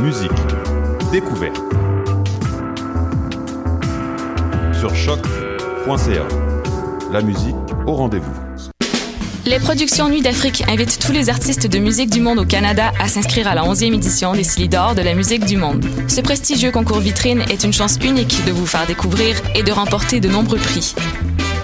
musique, 0.00 0.30
découverte. 1.12 1.60
Sur 4.78 4.94
choc.ca. 4.94 6.26
La 7.12 7.20
musique 7.22 7.54
au 7.86 7.94
rendez-vous. 7.94 8.32
Les 9.46 9.58
productions 9.58 10.08
Nuit 10.08 10.22
d'Afrique 10.22 10.64
invitent 10.68 10.98
tous 10.98 11.12
les 11.12 11.28
artistes 11.28 11.66
de 11.66 11.78
musique 11.78 12.10
du 12.10 12.20
monde 12.20 12.38
au 12.38 12.44
Canada 12.44 12.92
à 12.98 13.08
s'inscrire 13.08 13.46
à 13.46 13.54
la 13.54 13.62
11e 13.62 13.94
édition 13.94 14.32
des 14.32 14.44
Silidor 14.44 14.94
de 14.94 15.02
la 15.02 15.14
musique 15.14 15.44
du 15.44 15.56
monde. 15.56 15.84
Ce 16.08 16.20
prestigieux 16.20 16.72
concours 16.72 17.00
vitrine 17.00 17.42
est 17.50 17.62
une 17.62 17.72
chance 17.72 17.98
unique 18.02 18.44
de 18.46 18.52
vous 18.52 18.66
faire 18.66 18.86
découvrir 18.86 19.36
et 19.54 19.62
de 19.62 19.70
remporter 19.70 20.20
de 20.20 20.28
nombreux 20.28 20.58
prix. 20.58 20.94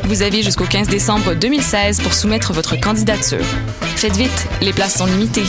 Vous 0.04 0.22
avez 0.22 0.42
jusqu'au 0.42 0.64
15 0.64 0.88
décembre 0.88 1.34
2016 1.34 2.00
pour 2.00 2.12
soumettre 2.12 2.52
votre 2.52 2.78
candidature. 2.78 3.44
Faites 3.96 4.16
vite, 4.16 4.46
les 4.60 4.72
places 4.72 4.98
sont 4.98 5.06
limitées. 5.06 5.46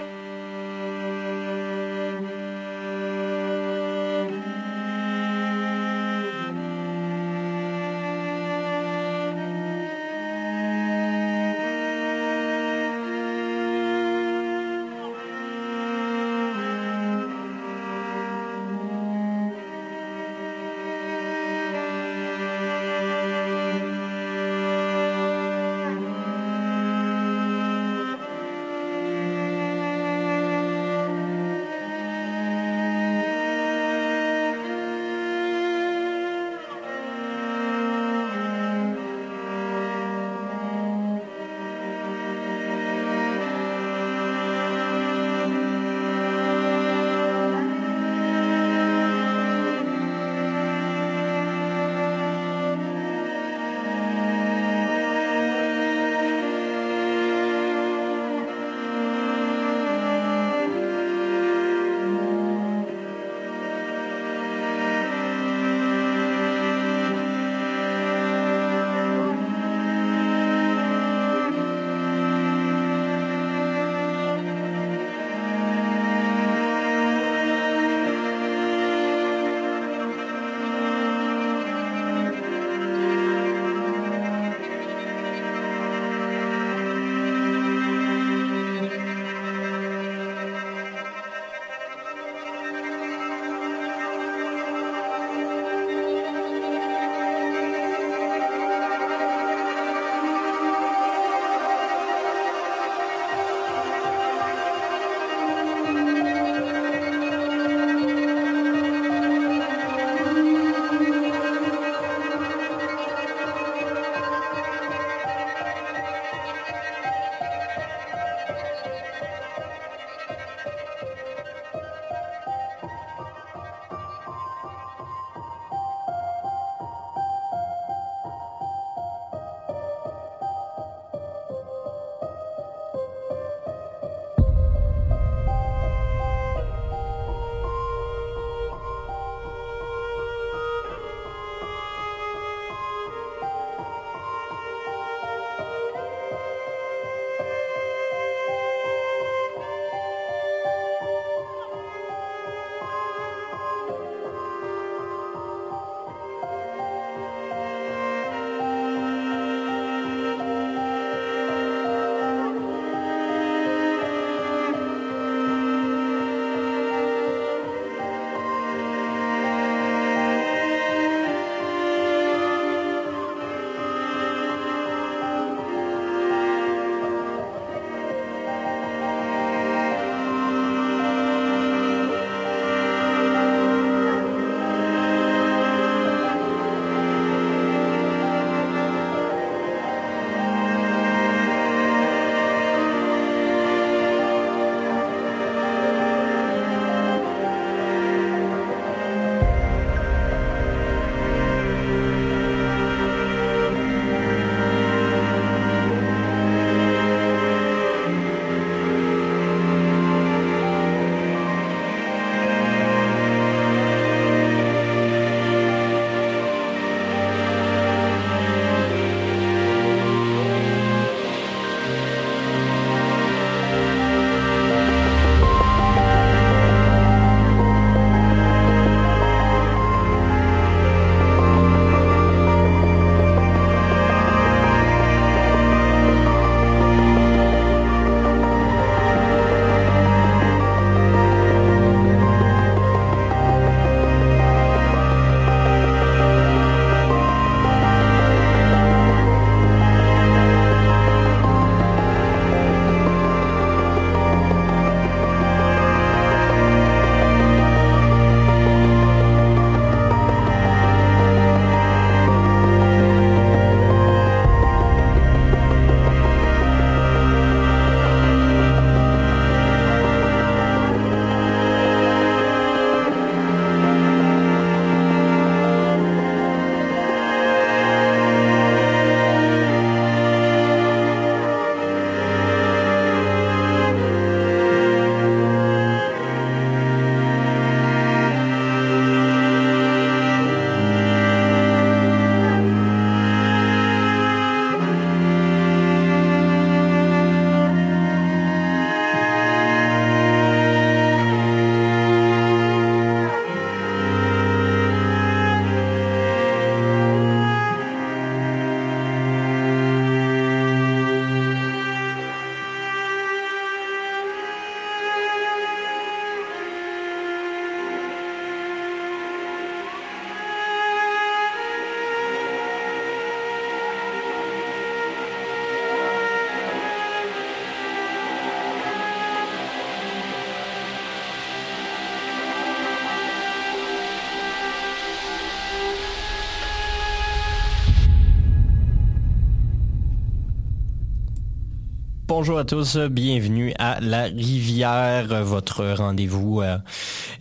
bonjour 342.37 342.57
à 342.57 342.65
tous, 342.65 342.97
bienvenue 342.97 343.73
à 343.79 344.01
La 344.01 344.23
Rivière, 344.23 345.41
votre 345.45 345.85
rendez-vous 345.93 346.59
euh, 346.59 346.77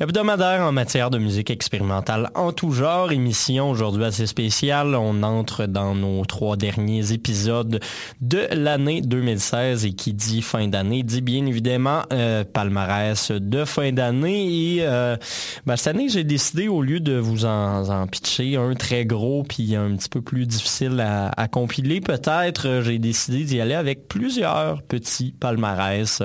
hebdomadaire 0.00 0.62
en 0.62 0.72
matière 0.72 1.10
de 1.10 1.18
musique 1.18 1.50
expérimentale 1.50 2.30
en 2.34 2.52
tout 2.52 2.72
genre. 2.72 3.12
Émission 3.12 3.70
aujourd'hui 3.70 4.04
assez 4.04 4.26
spéciale, 4.26 4.94
on 4.94 5.22
entre 5.22 5.66
dans 5.66 5.94
nos 5.94 6.24
trois 6.24 6.56
derniers 6.56 7.12
épisodes 7.12 7.80
de 8.20 8.46
l'année 8.52 9.00
2016 9.00 9.84
et 9.84 9.92
qui 9.92 10.12
dit 10.12 10.42
fin 10.42 10.68
d'année 10.68 11.02
dit 11.02 11.20
bien 11.20 11.46
évidemment 11.46 12.02
euh, 12.12 12.44
palmarès 12.44 13.30
de 13.30 13.64
fin 13.64 13.92
d'année 13.92 14.76
et 14.76 14.78
euh, 14.80 15.16
ben, 15.66 15.76
cette 15.76 15.94
année 15.94 16.08
j'ai 16.08 16.24
décidé 16.24 16.68
au 16.68 16.82
lieu 16.82 17.00
de 17.00 17.16
vous 17.16 17.44
en, 17.44 18.06
pitcher 18.06 18.56
un 18.56 18.74
très 18.74 19.04
gros 19.04 19.44
puis 19.44 19.76
un 19.76 19.96
petit 19.96 20.08
peu 20.08 20.20
plus 20.20 20.46
difficile 20.46 21.00
à, 21.00 21.28
à 21.28 21.48
compiler 21.48 22.00
peut-être, 22.00 22.80
j'ai 22.82 22.98
décidé 22.98 23.44
d'y 23.44 23.60
aller 23.60 23.74
avec 23.74 24.08
plusieurs 24.08 24.82
petits 24.82 25.34
palmarès. 25.38 26.22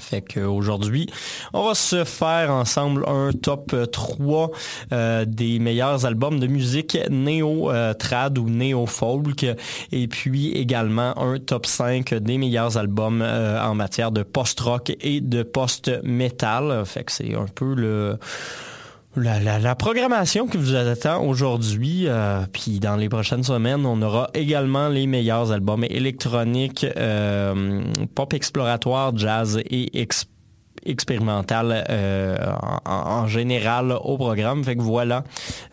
Fait 0.00 0.22
qu'aujourd'hui, 0.22 1.08
on 1.52 1.66
va 1.66 1.74
se 1.74 2.04
faire 2.04 2.50
ensemble 2.50 3.04
un 3.06 3.30
top 3.32 3.74
3 3.92 4.50
euh, 4.92 5.24
des 5.24 5.58
meilleurs 5.58 6.06
albums 6.06 6.40
de 6.40 6.46
musique 6.46 6.98
néo-trad 7.10 8.38
ou 8.38 8.48
néo-folk 8.48 9.46
et 9.92 10.08
puis 10.08 10.52
également 10.52 11.16
un 11.18 11.38
top 11.38 11.66
5 11.66 12.14
des 12.14 12.38
meilleurs 12.38 12.76
albums 12.76 13.22
euh, 13.22 13.62
en 13.62 13.74
matière 13.74 14.10
de 14.10 14.22
post-rock 14.22 14.92
et 15.00 15.20
de 15.20 15.42
post-metal. 15.42 16.84
Fait 16.86 17.04
que 17.04 17.12
c'est 17.12 17.34
un 17.34 17.46
peu 17.54 17.74
le 17.74 18.18
la, 19.16 19.74
programmation 19.74 20.46
qui 20.46 20.56
vous 20.56 20.74
attend 20.74 21.24
aujourd'hui, 21.24 22.04
euh, 22.06 22.42
puis 22.52 22.78
dans 22.78 22.96
les 22.96 23.08
prochaines 23.08 23.42
semaines, 23.42 23.84
on 23.84 24.00
aura 24.02 24.30
également 24.34 24.88
les 24.88 25.06
meilleurs 25.06 25.50
albums 25.50 25.84
électroniques, 25.84 26.86
euh, 26.96 27.82
pop 28.14 28.32
exploratoire, 28.32 29.16
jazz 29.16 29.60
et 29.64 30.00
expérimental 30.00 30.29
expérimental 30.84 31.84
euh, 31.88 32.36
en, 32.84 33.26
général 33.26 33.92
au 33.92 34.16
programme. 34.16 34.64
Fait 34.64 34.76
que 34.76 34.82
voilà 34.82 35.24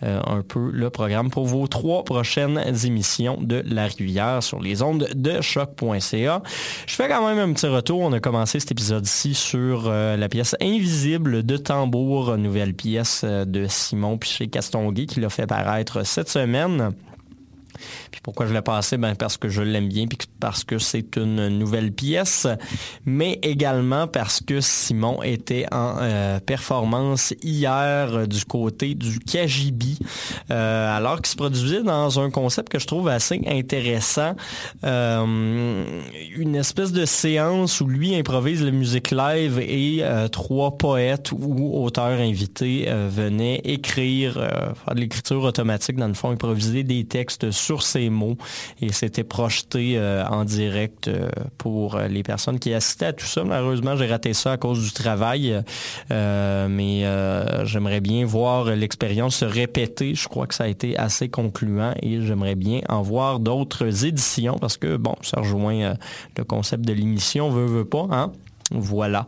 euh, 0.03 0.19
un 0.25 0.41
peu 0.41 0.69
le 0.71 0.89
programme 0.89 1.29
pour 1.29 1.45
vos 1.45 1.67
trois 1.67 2.03
prochaines 2.03 2.61
émissions 2.85 3.37
de 3.41 3.63
La 3.65 3.85
Rivière 3.85 4.43
sur 4.43 4.59
les 4.59 4.81
ondes 4.81 5.09
de 5.15 5.41
choc.ca. 5.41 6.41
Je 6.85 6.95
fais 6.95 7.07
quand 7.07 7.27
même 7.27 7.49
un 7.49 7.53
petit 7.53 7.67
retour. 7.67 7.99
On 8.01 8.13
a 8.13 8.19
commencé 8.19 8.59
cet 8.59 8.71
épisode-ci 8.71 9.33
sur 9.33 9.85
euh, 9.87 10.17
la 10.17 10.29
pièce 10.29 10.55
Invisible 10.61 11.43
de 11.43 11.57
Tambour, 11.57 12.37
nouvelle 12.37 12.73
pièce 12.73 13.23
de 13.23 13.65
Simon 13.67 14.17
Piché-Castonguay 14.17 15.05
qui 15.05 15.19
l'a 15.19 15.29
fait 15.29 15.47
paraître 15.47 16.05
cette 16.05 16.29
semaine. 16.29 16.93
Puis 18.11 18.21
pourquoi 18.21 18.47
je 18.47 18.53
l'ai 18.53 18.61
passé? 18.61 18.97
Ben 18.97 19.15
Parce 19.15 19.37
que 19.37 19.49
je 19.49 19.61
l'aime 19.61 19.87
bien, 19.87 20.07
puis 20.07 20.17
parce 20.39 20.63
que 20.63 20.79
c'est 20.79 21.17
une 21.17 21.47
nouvelle 21.49 21.91
pièce, 21.91 22.47
mais 23.05 23.39
également 23.41 24.07
parce 24.07 24.41
que 24.41 24.61
Simon 24.61 25.21
était 25.23 25.65
en 25.71 25.95
euh, 25.99 26.39
performance 26.39 27.33
hier 27.41 28.27
du 28.27 28.45
côté 28.45 28.95
du 28.95 29.19
Kajibi, 29.19 29.99
euh, 30.51 30.97
alors 30.97 31.17
qu'il 31.17 31.27
se 31.27 31.35
produisait 31.35 31.83
dans 31.83 32.19
un 32.19 32.29
concept 32.29 32.69
que 32.69 32.79
je 32.79 32.87
trouve 32.87 33.07
assez 33.07 33.41
intéressant, 33.47 34.35
euh, 34.83 35.83
une 36.35 36.55
espèce 36.55 36.91
de 36.91 37.05
séance 37.05 37.81
où 37.81 37.87
lui 37.87 38.15
improvise 38.15 38.63
la 38.63 38.71
musique 38.71 39.11
live 39.11 39.59
et 39.59 40.03
trois 40.31 40.77
poètes 40.77 41.31
ou 41.31 41.83
auteurs 41.83 42.19
invités 42.19 42.87
venaient 43.09 43.61
écrire, 43.63 44.33
faire 44.33 44.95
de 44.95 44.99
l'écriture 44.99 45.43
automatique, 45.43 45.97
dans 45.97 46.07
le 46.07 46.13
fond, 46.13 46.31
improviser 46.31 46.83
des 46.83 47.05
textes 47.05 47.51
sur 47.51 47.66
ces 47.75 48.09
mots 48.09 48.37
et 48.81 48.91
c'était 48.91 49.23
projeté 49.23 49.97
euh, 49.97 50.25
en 50.25 50.45
direct 50.45 51.07
euh, 51.07 51.29
pour 51.57 51.95
euh, 51.95 52.07
les 52.07 52.23
personnes 52.23 52.59
qui 52.59 52.73
assistaient 52.73 53.07
à 53.07 53.13
tout 53.13 53.25
ça. 53.25 53.43
Malheureusement, 53.43 53.95
j'ai 53.95 54.07
raté 54.07 54.33
ça 54.33 54.53
à 54.53 54.57
cause 54.57 54.83
du 54.83 54.91
travail, 54.91 55.61
mais 56.09 57.03
j'aimerais 57.65 58.01
bien 58.01 58.25
voir 58.25 58.65
l'expérience 58.65 59.37
se 59.37 59.45
répéter. 59.45 60.15
Je 60.15 60.27
crois 60.27 60.47
que 60.47 60.55
ça 60.55 60.63
a 60.65 60.67
été 60.67 60.97
assez 60.97 61.29
concluant 61.29 61.93
et 62.01 62.21
j'aimerais 62.21 62.55
bien 62.55 62.81
en 62.89 63.01
voir 63.01 63.39
d'autres 63.39 64.05
éditions 64.05 64.57
parce 64.57 64.77
que, 64.77 64.97
bon, 64.97 65.15
ça 65.21 65.41
rejoint 65.41 65.93
le 66.37 66.43
concept 66.43 66.85
de 66.85 66.93
l'émission, 66.93 67.49
veut, 67.49 67.65
veut 67.65 67.85
pas, 67.85 68.07
hein? 68.11 68.31
Voilà. 68.71 69.27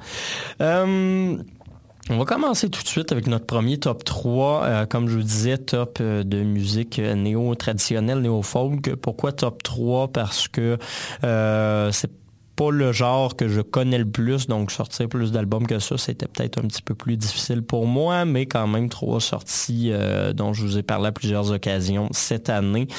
On 2.12 2.18
va 2.18 2.26
commencer 2.26 2.70
tout 2.70 2.82
de 2.82 2.88
suite 2.88 3.12
avec 3.12 3.28
notre 3.28 3.46
premier 3.46 3.78
top 3.78 4.04
3. 4.04 4.64
Euh, 4.64 4.86
comme 4.88 5.08
je 5.08 5.16
vous 5.16 5.24
disais, 5.24 5.60
top 5.60 6.00
euh, 6.02 6.24
de 6.24 6.42
musique 6.42 6.98
néo-traditionnelle, 6.98 8.22
néo-folk. 8.22 8.96
Pourquoi 8.96 9.32
top 9.32 9.62
3? 9.62 10.08
Parce 10.08 10.48
que 10.48 10.80
euh, 11.24 11.92
c'est 11.92 12.10
pas 12.56 12.72
le 12.72 12.92
genre 12.92 13.36
que 13.36 13.48
je 13.48 13.62
connais 13.62 14.00
le 14.00 14.10
plus, 14.10 14.48
donc 14.48 14.72
sortir 14.72 15.08
plus 15.08 15.32
d'albums 15.32 15.68
que 15.68 15.78
ça, 15.78 16.00
c'était 16.00 16.28
peut-être 16.28 16.58
un 16.58 16.64
petit 16.64 16.82
peu 16.82 16.96
plus 16.96 17.16
difficile 17.16 17.62
pour 17.62 17.86
moi, 17.86 18.26
mais 18.26 18.48
quand 18.48 18.66
même 18.66 18.90
trois 18.90 19.22
sorties 19.22 19.94
dont 20.36 20.52
je 20.52 20.64
vous 20.64 20.78
ai 20.78 20.84
parlé 20.84 21.08
à 21.08 21.12
plusieurs 21.14 21.52
occasions 21.52 22.10
cette 22.12 22.50
année. 22.50 22.90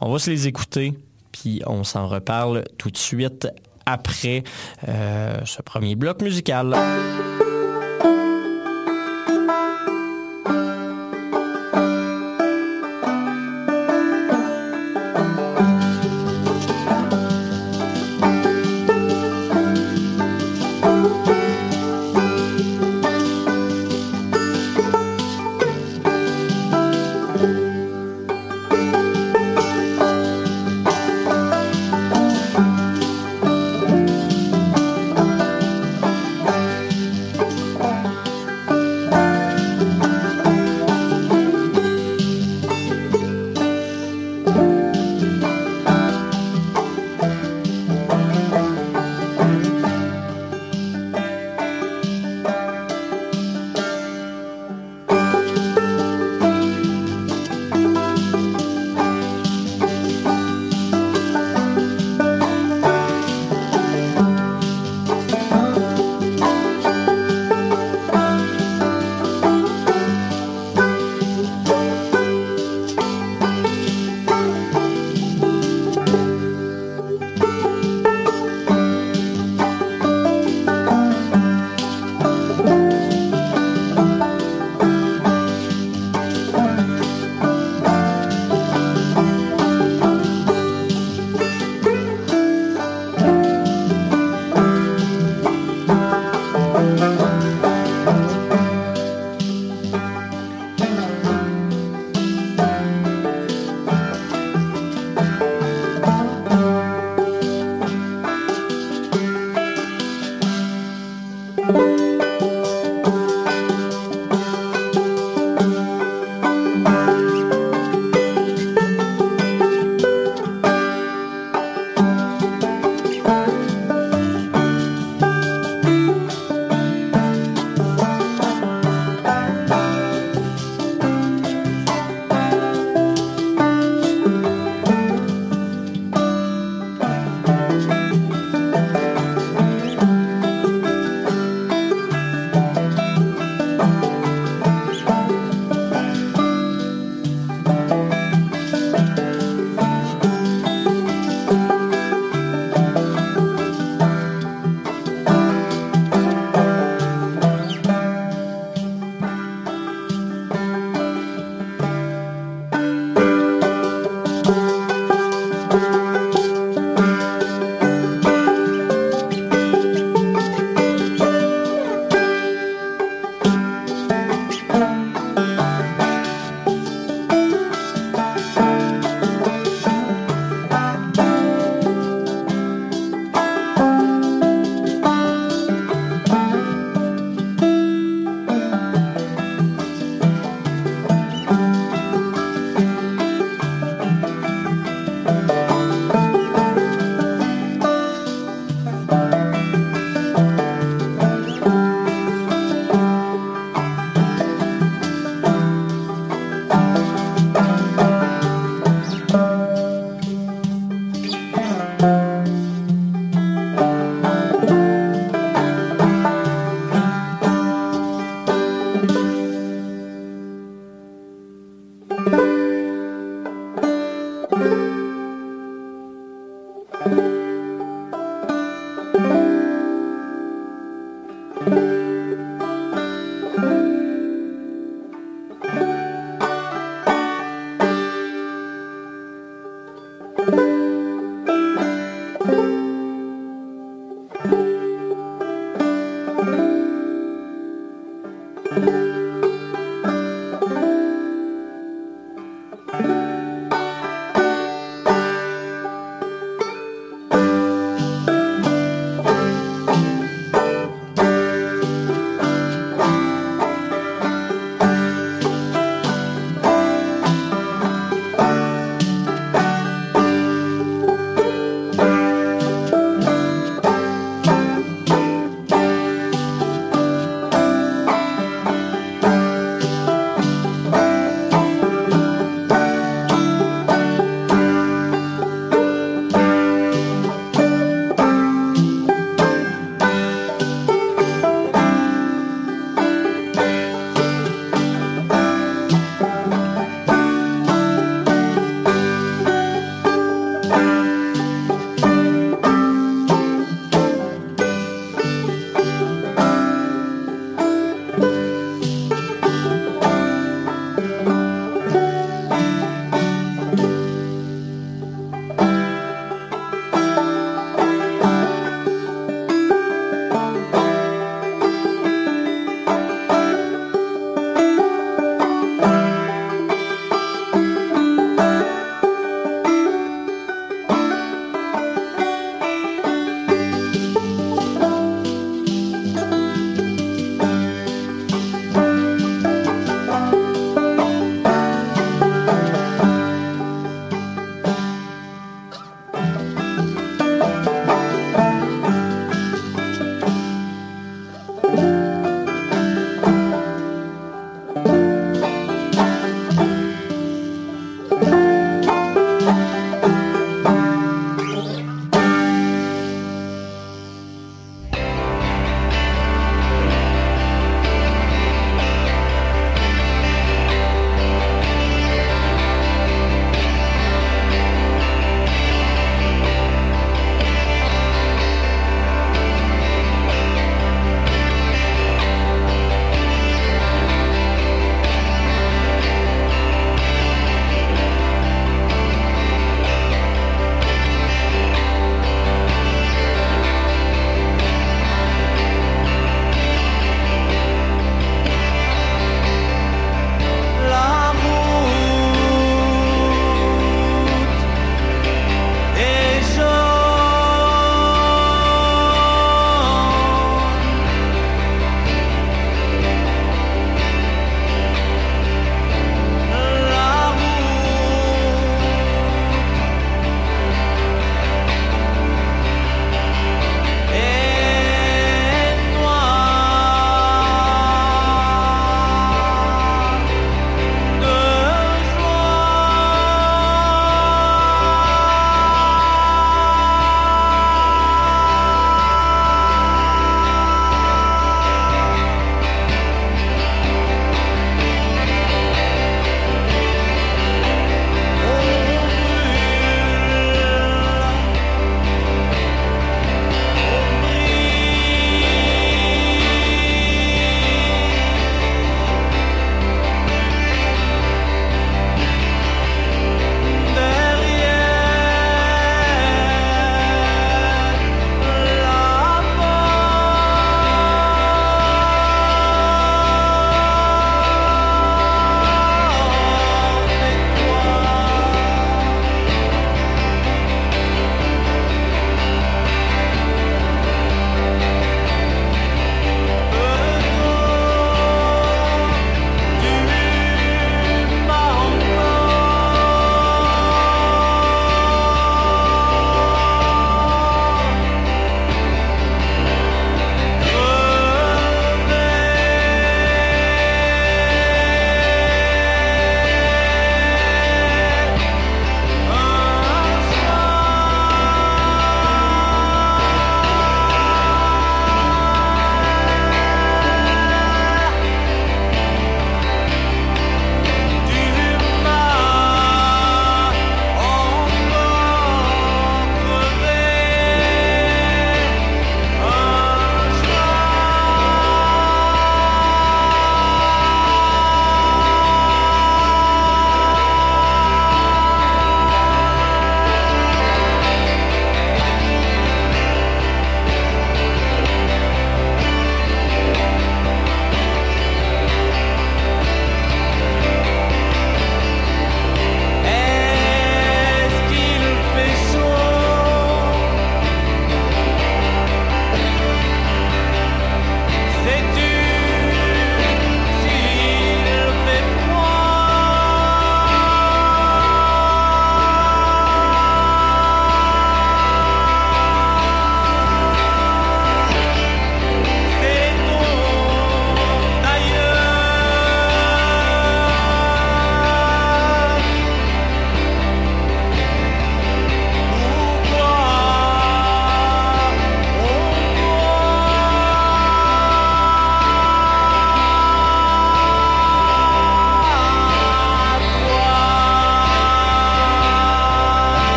On 0.00 0.10
va 0.10 0.18
se 0.18 0.28
les 0.28 0.48
écouter, 0.48 0.94
puis 1.30 1.62
on 1.66 1.84
s'en 1.84 2.08
reparle 2.08 2.64
tout 2.78 2.90
de 2.90 2.96
suite 2.96 3.46
après 3.84 4.42
ce 4.84 5.62
premier 5.62 5.94
bloc 5.94 6.20
musical. 6.20 6.74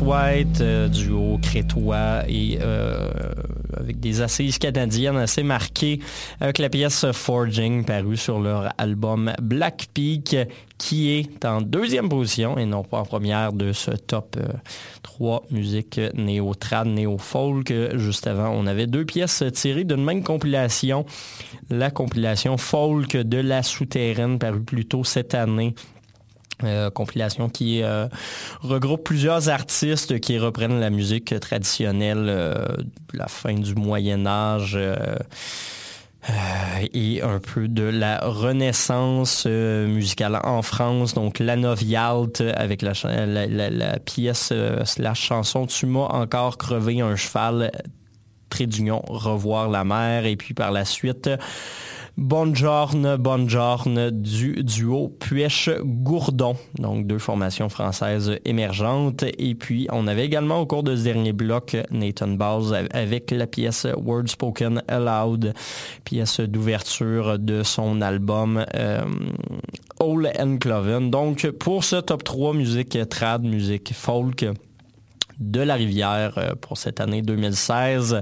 White, 0.00 0.62
duo 0.90 1.38
crétois 1.42 2.22
et 2.28 2.58
avec 3.76 4.00
des 4.00 4.20
assises 4.20 4.58
canadiennes 4.58 5.16
assez 5.16 5.42
marquées, 5.42 6.00
avec 6.40 6.58
la 6.58 6.68
pièce 6.68 7.06
Forging 7.12 7.84
parue 7.84 8.16
sur 8.16 8.40
leur 8.40 8.72
album 8.78 9.32
Black 9.40 9.88
Peak 9.94 10.36
qui 10.78 11.10
est 11.10 11.44
en 11.44 11.60
deuxième 11.60 12.08
position 12.08 12.56
et 12.58 12.64
non 12.64 12.82
pas 12.82 13.00
en 13.00 13.04
première 13.04 13.52
de 13.52 13.72
ce 13.72 13.90
top 13.90 14.38
3 15.02 15.44
musique 15.50 16.00
néo-trad, 16.14 16.86
néo-folk. 16.88 17.72
Juste 17.96 18.26
avant, 18.26 18.50
on 18.50 18.66
avait 18.66 18.86
deux 18.86 19.04
pièces 19.04 19.44
tirées 19.52 19.84
d'une 19.84 20.04
même 20.04 20.24
compilation, 20.24 21.04
la 21.68 21.90
compilation 21.90 22.56
folk 22.56 23.16
de 23.16 23.38
la 23.38 23.62
souterraine 23.62 24.38
parue 24.38 24.62
plus 24.62 24.86
tôt 24.86 25.04
cette 25.04 25.34
année. 25.34 25.74
Euh, 26.64 26.90
compilation 26.90 27.48
qui 27.48 27.82
euh, 27.82 28.06
regroupe 28.60 29.04
plusieurs 29.04 29.48
artistes 29.48 30.20
qui 30.20 30.38
reprennent 30.38 30.78
la 30.80 30.90
musique 30.90 31.38
traditionnelle 31.40 32.26
euh, 32.28 32.66
de 32.76 33.18
la 33.18 33.28
fin 33.28 33.54
du 33.54 33.74
Moyen 33.74 34.26
Âge 34.26 34.78
et 36.92 37.22
un 37.22 37.38
peu 37.38 37.66
de 37.66 37.84
la 37.84 38.18
renaissance 38.18 39.46
musicale 39.46 40.38
en 40.44 40.60
France. 40.60 41.14
Donc 41.14 41.38
la 41.38 41.56
Novialt 41.56 42.42
avec 42.54 42.82
la, 42.82 42.92
la 43.06 43.98
pièce, 43.98 44.52
la 44.98 45.14
chanson 45.14 45.66
Tu 45.66 45.86
m'as 45.86 46.00
encore 46.00 46.58
crevé 46.58 47.00
un 47.00 47.16
cheval, 47.16 47.72
trait 48.50 48.66
d'union, 48.66 49.02
revoir 49.08 49.70
la 49.70 49.84
mer. 49.84 50.26
Et 50.26 50.36
puis 50.36 50.52
par 50.52 50.72
la 50.72 50.84
suite, 50.84 51.30
Bonjourne, 52.16 53.16
Bonjourne 53.16 54.10
du 54.10 54.64
duo 54.64 55.16
Puech-Gourdon, 55.20 56.56
donc 56.78 57.06
deux 57.06 57.18
formations 57.18 57.68
françaises 57.68 58.36
émergentes. 58.44 59.24
Et 59.38 59.54
puis, 59.54 59.86
on 59.92 60.06
avait 60.06 60.26
également 60.26 60.60
au 60.60 60.66
cours 60.66 60.82
de 60.82 60.96
ce 60.96 61.04
dernier 61.04 61.32
bloc 61.32 61.76
Nathan 61.90 62.28
Bowles 62.28 62.88
avec 62.92 63.30
la 63.30 63.46
pièce 63.46 63.86
Word 63.96 64.26
Spoken 64.26 64.82
Aloud, 64.88 65.54
pièce 66.04 66.40
d'ouverture 66.40 67.38
de 67.38 67.62
son 67.62 68.00
album 68.00 68.64
euh, 68.74 69.02
All 70.00 70.32
and 70.38 70.58
Cloven. 70.58 71.10
Donc, 71.10 71.48
pour 71.50 71.84
ce 71.84 71.96
top 71.96 72.24
3 72.24 72.54
musique 72.54 72.98
trad, 73.08 73.44
musique 73.44 73.92
folk, 73.94 74.44
de 75.40 75.60
la 75.60 75.74
Rivière 75.74 76.34
euh, 76.36 76.54
pour 76.60 76.78
cette 76.78 77.00
année 77.00 77.22
2016. 77.22 78.20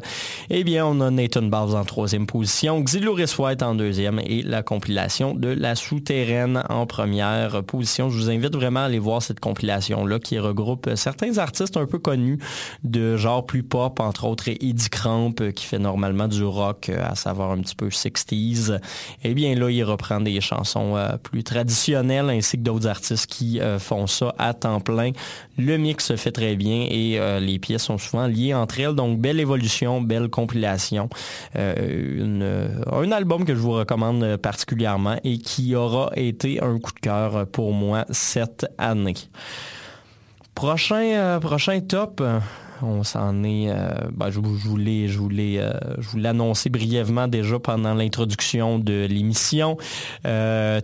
Eh 0.51 0.65
bien, 0.65 0.87
on 0.87 1.01
a 1.01 1.11
Nathan 1.11 1.43
Bowles 1.43 1.77
en 1.77 1.85
troisième 1.85 2.27
position, 2.27 2.81
Xilouris 2.81 3.35
White 3.39 3.63
en 3.63 3.75
deuxième 3.75 4.21
et 4.21 4.43
la 4.43 4.63
compilation 4.63 5.35
de 5.35 5.49
La 5.49 5.75
Souterraine 5.75 6.63
en 6.69 6.87
première 6.87 7.63
position. 7.65 8.09
Je 8.11 8.19
vous 8.19 8.31
invite 8.31 8.55
vraiment 8.55 8.81
à 8.81 8.85
aller 8.85 8.99
voir 8.99 9.23
cette 9.23 9.41
compilation-là 9.41 10.19
qui 10.19 10.39
regroupe 10.39 10.91
certains 10.95 11.39
artistes 11.39 11.77
un 11.77 11.87
peu 11.87 11.99
connus 11.99 12.39
de 12.85 13.17
genre 13.17 13.45
plus 13.45 13.63
pop, 13.63 14.01
entre 14.01 14.25
autres 14.25 14.49
Eddie 14.49 14.91
Cramp 14.91 15.35
qui 15.55 15.65
fait 15.65 15.79
normalement 15.79 16.29
du 16.29 16.45
rock 16.45 16.91
à 16.91 17.15
savoir 17.15 17.51
un 17.51 17.59
petit 17.59 17.75
peu 17.75 17.89
60s. 17.89 18.79
Eh 19.25 19.35
bien 19.35 19.55
là, 19.55 19.71
il 19.71 19.83
reprend 19.83 20.21
des 20.21 20.41
chansons 20.41 20.97
euh, 20.97 21.17
plus 21.23 21.43
traditionnelles 21.43 22.31
ainsi 22.31 22.57
que 22.59 22.63
d'autres 22.63 22.87
artistes 22.87 23.27
qui 23.27 23.61
euh, 23.61 23.79
font 23.79 24.07
ça 24.07 24.35
à 24.39 24.55
temps 24.55 24.81
plein. 24.81 25.13
Le 25.57 25.77
mix 25.77 26.07
se 26.07 26.17
fait 26.17 26.33
très 26.33 26.57
bien 26.57 26.87
et 26.89 27.08
euh, 27.17 27.41
les 27.41 27.59
pièces 27.59 27.85
sont 27.85 27.99
souvent 27.99 28.27
liées 28.27 28.55
entre 28.55 28.81
elles. 28.81 28.95
Donc, 28.95 29.19
belle 29.19 29.41
évolution, 29.41 30.01
belle 30.01 30.29
compilation. 30.29 31.09
Euh, 31.57 32.69
un 32.91 33.13
album 33.13 33.45
que 33.45 33.55
je 33.55 33.61
vous 33.61 33.73
recommande 33.73 34.37
particulièrement 34.37 35.17
et 35.25 35.39
qui 35.39 35.75
aura 35.75 36.11
été 36.17 36.63
un 36.63 36.79
coup 36.79 36.93
de 36.93 37.01
cœur 37.01 37.47
pour 37.47 37.73
moi 37.73 38.05
cette 38.11 38.67
année. 38.79 39.15
Prochain, 40.55 41.13
euh, 41.15 41.39
prochain 41.39 41.81
top, 41.81 42.23
on 42.83 43.05
s'en 43.05 43.45
est. 43.45 43.69
Ben, 44.13 44.31
je, 44.31 44.41
voulais, 44.41 45.09
je 45.09 45.19
voulais, 45.19 45.61
je 45.99 46.09
voulais 46.09 46.29
annoncer 46.29 46.69
brièvement 46.69 47.29
déjà 47.29 47.59
pendant 47.59 47.95
l'introduction 47.95 48.79
de 48.79 49.07
l'émission. 49.07 49.77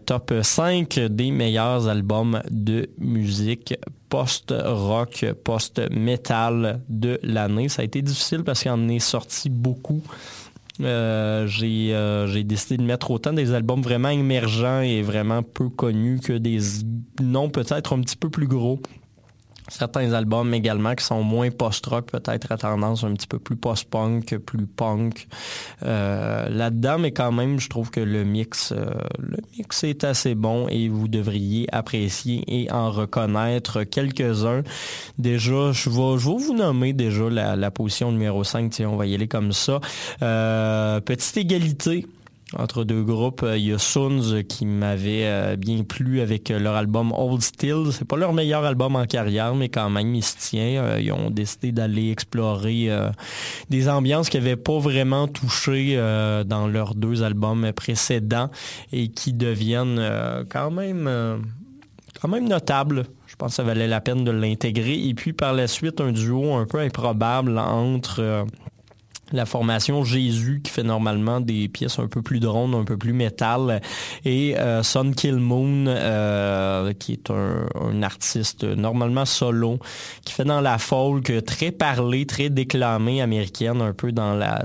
top 0.07 0.35
5 0.43 0.99
des 1.11 1.31
meilleurs 1.31 1.89
albums 1.89 2.41
de 2.51 2.89
musique 2.99 3.75
post-rock, 4.15 5.27
post-metal 5.43 6.81
de 6.89 7.19
l'année. 7.25 7.69
Ça 7.69 7.83
a 7.83 7.85
été 7.85 8.01
difficile 8.01 8.45
parce 8.45 8.63
qu'il 8.63 8.71
en 8.71 8.89
est 8.89 9.01
sorti 9.01 9.51
beaucoup. 9.51 10.03
Euh, 10.81 11.49
euh, 11.63 12.27
j'ai 12.29 12.45
décidé 12.45 12.77
de 12.77 12.85
mettre 12.85 13.11
autant 13.11 13.33
des 13.33 13.53
albums 13.55 13.83
vraiment 13.83 14.11
émergents 14.11 14.83
et 14.83 15.03
vraiment 15.03 15.43
peu 15.43 15.69
connus 15.69 16.21
que 16.21 16.35
des 16.35 16.59
noms 17.21 17.51
peut-être 17.51 17.93
un 17.93 18.01
petit 18.03 18.17
peu 18.17 18.31
plus 18.31 18.47
gros 18.47 18.79
certains 19.69 20.13
albums 20.13 20.53
également 20.53 20.95
qui 20.95 21.05
sont 21.05 21.23
moins 21.23 21.51
post-rock, 21.51 22.11
peut-être 22.11 22.53
à 22.53 22.59
tendance 22.59 23.05
un 23.05 23.15
petit 23.15 23.27
peu 23.27 23.39
plus 23.39 23.57
post-punk, 23.57 24.37
plus 24.39 24.67
punk. 24.67 25.27
Euh, 25.83 26.49
là-dedans, 26.49 26.99
mais 26.99 27.13
quand 27.13 27.33
même, 27.33 27.59
je 27.59 27.69
trouve 27.69 27.91
que 27.91 28.01
le 28.01 28.25
mix, 28.25 28.73
euh, 28.73 28.91
le 29.19 29.39
mix 29.57 29.85
est 29.85 30.05
assez 30.05 30.35
bon 30.35 30.69
et 30.69 30.89
vous 30.89 31.09
devriez 31.09 31.67
apprécier 31.73 32.45
et 32.47 32.71
en 32.71 32.91
reconnaître 32.91 33.85
quelques-uns. 33.85 34.63
Déjà, 35.19 35.73
je 35.73 35.91
vais, 35.91 36.19
je 36.19 36.29
vais 36.29 36.37
vous 36.37 36.55
nommer 36.55 36.93
déjà 36.93 37.29
la, 37.31 37.71
position 37.71 38.13
numéro 38.13 38.45
5, 38.45 38.83
on 38.87 38.97
va 38.97 39.07
y 39.07 39.15
aller 39.15 39.29
comme 39.29 39.53
ça. 39.53 39.81
Euh, 40.23 41.01
petite 41.01 41.37
égalité 41.37 42.07
entre 42.59 42.85
deux 42.85 43.03
groupes. 43.03 43.43
Euh, 43.43 43.57
il 43.57 43.67
y 43.67 43.73
a 43.73 43.79
Soons 43.79 44.43
qui 44.49 44.67
m'avait 44.67 45.25
euh, 45.25 45.57
bien 45.57 45.83
plu 45.83 46.21
avec 46.21 46.51
euh, 46.51 46.59
leur 46.59 46.75
album 46.75 47.13
Old 47.13 47.43
Still. 47.43 47.93
C'est 47.93 48.07
pas 48.07 48.17
leur 48.17 48.33
meilleur 48.33 48.65
album 48.65 48.97
en 48.97 49.07
carrière, 49.07 49.55
mais 49.55 49.69
quand 49.69 49.91
même, 49.91 50.15
il 50.15 50.23
se 50.23 50.37
tient. 50.37 50.99
Ils 50.99 51.13
ont 51.13 51.31
décidé 51.31 51.73
d'aller 51.73 52.11
explorer 52.11 52.91
des 53.71 53.89
ambiances 53.89 54.29
qui 54.29 54.37
n'avaient 54.37 54.57
pas 54.57 54.79
vraiment 54.79 55.29
touché 55.29 55.97
dans 56.47 56.67
leurs 56.67 56.95
deux 56.95 57.23
albums 57.23 57.73
précédents 57.73 58.51
et 58.93 59.09
qui 59.09 59.33
deviennent 59.33 60.01
quand 60.51 60.71
même 60.71 61.43
quand 62.21 62.29
même 62.29 62.49
notables. 62.49 63.05
Je 63.27 63.37
pense 63.37 63.51
que 63.51 63.57
ça 63.57 63.63
valait 63.63 63.89
la 63.89 64.01
peine 64.01 64.25
de 64.25 64.31
l'intégrer. 64.31 64.99
Et 65.07 65.15
puis 65.15 65.33
par 65.33 65.53
la 65.53 65.67
suite, 65.67 66.01
un 66.01 66.13
duo 66.13 66.55
un 66.55 66.67
peu 66.67 66.79
improbable 66.79 67.59
entre 67.59 68.47
la 69.35 69.47
formation 69.47 70.05
Jésus 70.05 70.61
qui 70.63 70.71
fait 70.71 70.83
normalement 70.83 71.41
des 71.41 71.69
pièces 71.69 71.99
un 71.99 72.07
peu 72.07 72.23
plus 72.23 72.41
drones, 72.41 72.75
un 72.75 72.85
peu 72.85 72.97
plus 72.97 73.13
métal, 73.13 73.81
et 74.25 74.57
euh, 74.59 74.83
Sun 74.83 75.15
Kill 75.15 75.37
Moon 75.37 75.87
euh, 75.87 76.93
qui 76.95 77.13
est 77.13 77.31
un, 77.31 78.03
artiste 78.03 78.65
normalement 78.65 79.25
solo 79.25 79.79
qui 80.25 80.33
fait 80.33 80.45
dans 80.45 80.61
la 80.61 80.79
folk 80.79 81.45
très 81.45 81.71
parlée, 81.71 82.27
très 82.27 82.51
déclamée 82.51 83.23
américaine, 83.23 83.81
un 83.81 83.93
peu 83.93 84.13
dans 84.13 84.35
la 84.35 84.65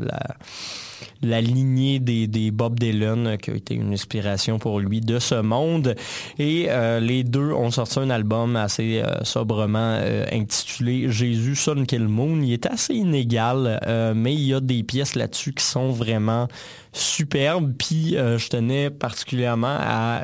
lignée 1.22 2.00
des, 2.00 2.28
des, 2.28 2.52
Bob 2.52 2.80
Dylan, 2.80 3.38
qui 3.38 3.52
a 3.52 3.56
été 3.56 3.76
une 3.76 3.94
inspiration 3.94 4.60
pour 4.60 4.80
lui 4.80 5.02
de 5.02 5.20
ce 5.20 5.36
monde. 5.36 5.96
Et 6.38 6.68
euh, 6.70 7.00
les 7.00 7.24
deux 7.24 7.52
ont 7.52 7.72
sorti 7.72 8.00
un 8.00 8.10
album 8.10 8.56
assez 8.56 9.02
euh, 9.04 9.24
sobrement 9.24 9.98
euh, 10.02 10.26
intitulé 10.32 11.12
Jésus 11.12 11.56
Son 11.56 11.86
Kill 11.86 12.08
Moon. 12.08 12.42
Il 12.42 12.54
est 12.54 12.66
assez 12.66 12.94
inégal, 12.94 13.80
mais 14.16 14.34
il 14.34 14.42
y 14.42 14.54
a 14.54 14.60
des 14.60 14.84
pièces 14.84 15.16
là-dessus 15.16 15.54
qui 15.54 15.64
sont 15.64 15.92
vraiment 15.92 16.48
superbes. 16.94 17.74
Puis 17.78 18.16
je 18.16 18.50
tenais 18.50 18.90
particulièrement 18.90 19.78
à 19.80 20.24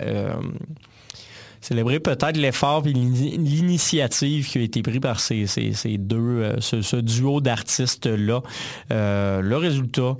célébrer 1.61 1.99
peut-être 1.99 2.37
l'effort 2.37 2.85
et 2.85 2.93
l'initiative 2.93 4.47
qui 4.47 4.59
a 4.59 4.61
été 4.61 4.81
pris 4.81 4.99
par 4.99 5.19
ces, 5.19 5.47
ces, 5.47 5.97
deux, 5.97 6.55
ce, 6.59 6.81
ce, 6.81 6.97
duo 6.97 7.41
d'artistes-là. 7.41 8.41
le 8.89 9.55
résultat, 9.55 10.17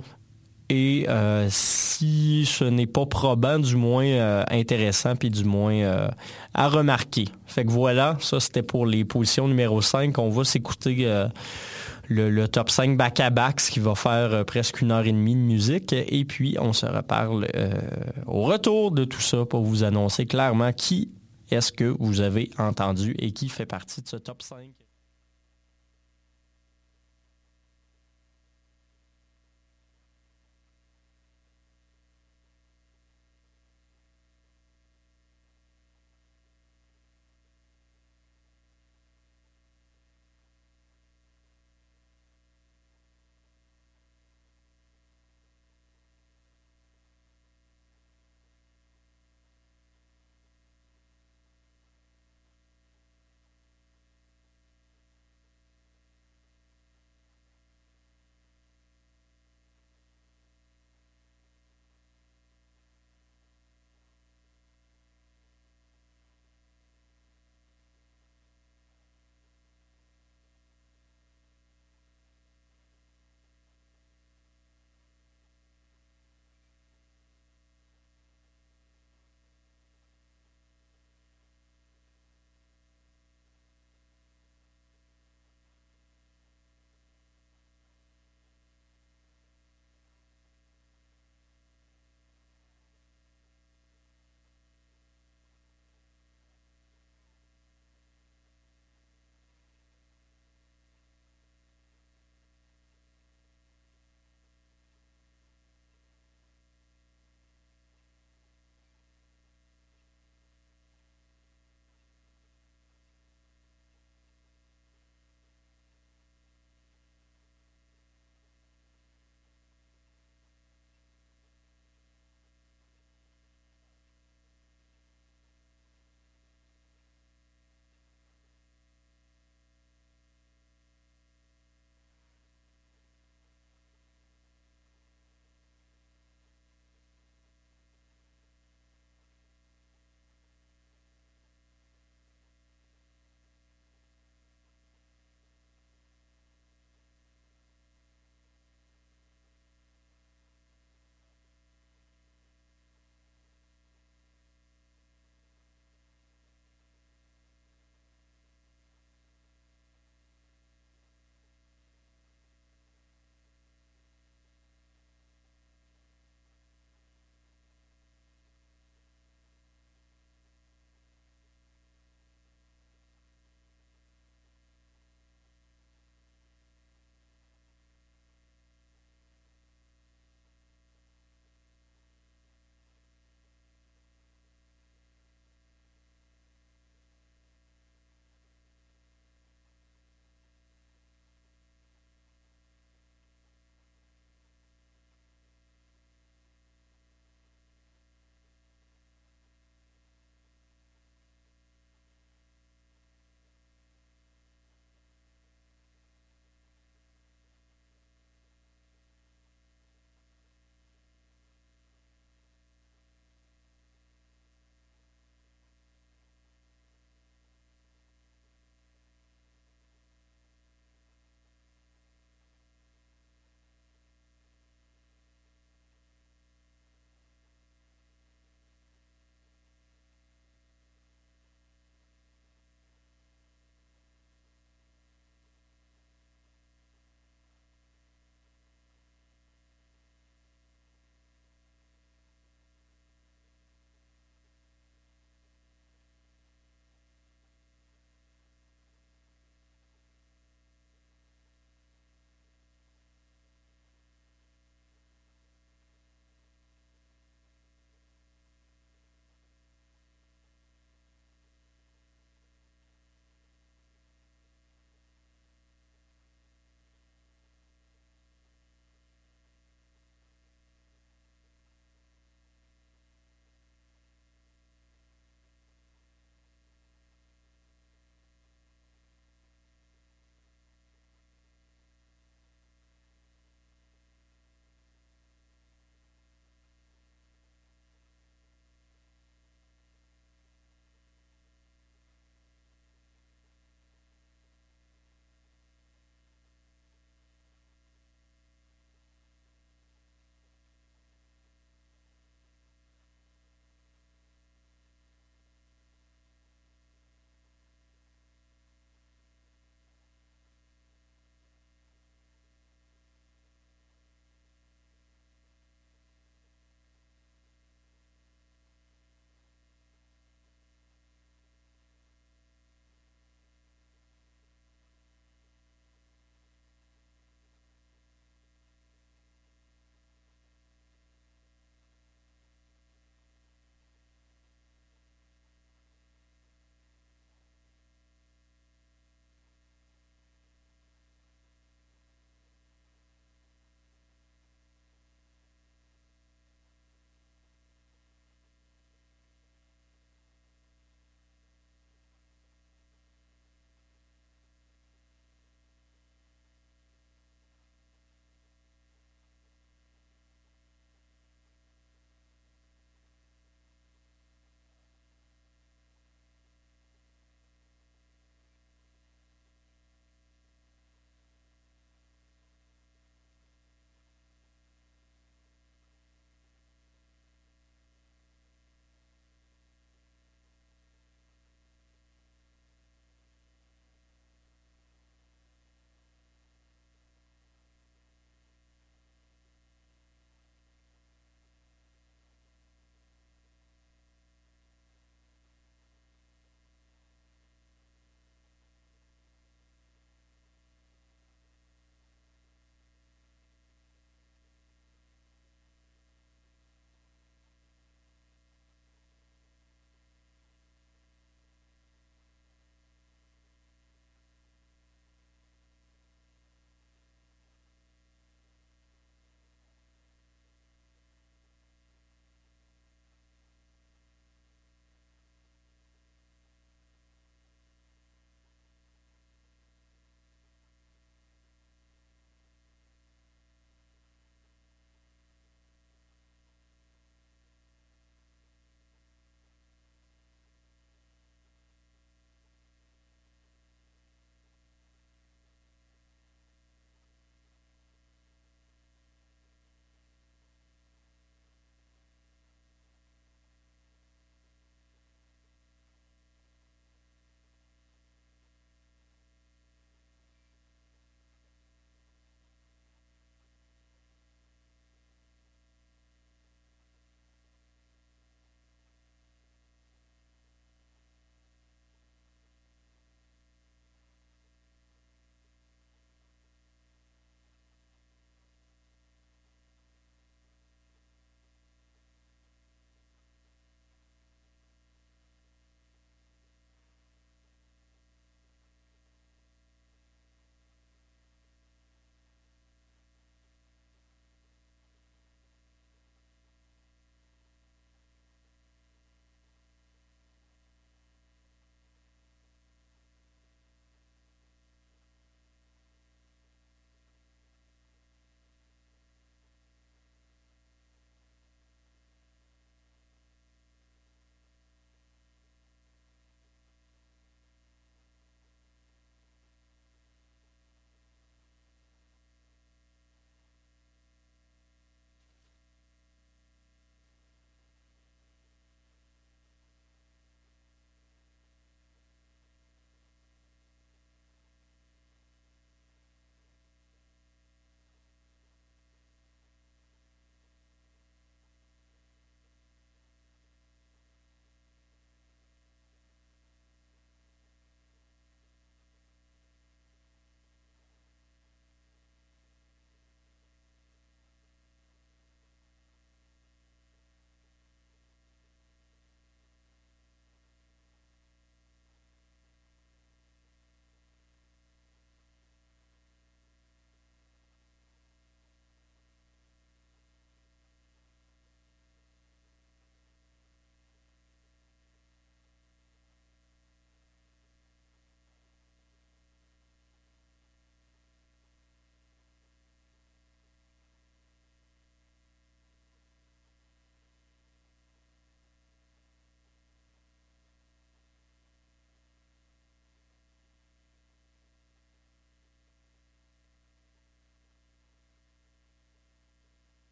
et 0.68 1.06
euh, 1.08 1.46
si 1.48 2.44
ce 2.44 2.64
n'est 2.64 2.86
pas 2.86 3.06
probant, 3.06 3.58
du 3.58 3.76
moins 3.76 4.06
euh, 4.06 4.44
intéressant, 4.50 5.14
puis 5.14 5.30
du 5.30 5.44
moins 5.44 5.74
euh, 5.74 6.08
à 6.54 6.68
remarquer. 6.68 7.26
Fait 7.46 7.64
que 7.64 7.70
voilà, 7.70 8.16
ça 8.20 8.40
c'était 8.40 8.62
pour 8.62 8.84
les 8.84 9.04
positions 9.04 9.46
numéro 9.46 9.80
5. 9.80 10.18
On 10.18 10.28
va 10.28 10.44
s'écouter 10.44 11.08
le, 12.08 12.46
top 12.46 12.70
5 12.70 12.96
back-à-back, 12.96 13.60
ce 13.60 13.70
qui 13.70 13.80
va 13.80 13.94
faire 13.94 14.44
presque 14.44 14.80
une 14.80 14.90
heure 14.90 15.06
et 15.06 15.12
demie 15.12 15.36
de 15.36 15.40
musique. 15.40 15.92
Et 15.92 16.24
puis 16.24 16.56
on 16.60 16.72
se 16.72 16.86
reparle 16.86 17.46
au 18.26 18.42
retour 18.42 18.90
de 18.90 19.04
tout 19.04 19.20
ça 19.20 19.44
pour 19.44 19.62
vous 19.62 19.84
annoncer 19.84 20.26
clairement 20.26 20.72
qui 20.72 21.10
est-ce 21.50 21.70
que 21.70 21.94
vous 22.00 22.20
avez 22.20 22.50
entendu 22.58 23.14
et 23.20 23.30
qui 23.30 23.48
fait 23.48 23.66
partie 23.66 24.02
de 24.02 24.08
ce 24.08 24.16
top 24.16 24.42
5. 24.42 24.75